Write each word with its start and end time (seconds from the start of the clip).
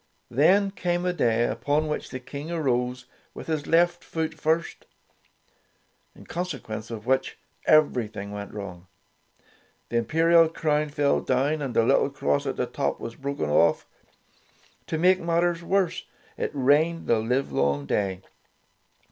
Then 0.31 0.71
came 0.71 1.05
a 1.05 1.13
day 1.13 1.43
upon 1.45 1.87
which 1.87 2.09
the 2.09 2.19
King 2.19 2.49
arose 2.51 3.05
with 3.35 3.45
his 3.45 3.67
left 3.67 4.03
foot 4.03 4.33
first, 4.33 4.87
in 6.15 6.25
consequence 6.25 6.89
of 6.89 7.05
which 7.05 7.37
everything 7.67 8.31
went 8.31 8.51
wrong. 8.51 8.87
The 9.89 9.97
im 9.97 10.05
perial 10.05 10.51
crown 10.51 10.89
fell 10.89 11.21
down, 11.21 11.61
and 11.61 11.75
the 11.75 11.85
little 11.85 12.09
cross 12.09 12.47
at 12.47 12.55
the 12.55 12.65
top 12.65 12.99
was 12.99 13.13
broken 13.13 13.51
off. 13.51 13.85
To 14.87 14.97
make 14.97 15.19
mat 15.19 15.41
ters 15.41 15.61
worse, 15.61 16.05
it 16.35 16.49
rained 16.51 17.05
the 17.05 17.19
livelong 17.19 17.85
day. 17.85 18.23